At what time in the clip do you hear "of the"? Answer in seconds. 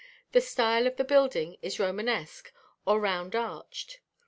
0.87-1.03